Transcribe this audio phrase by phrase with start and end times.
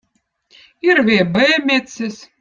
[0.89, 2.17] irvi eb õõ mettsez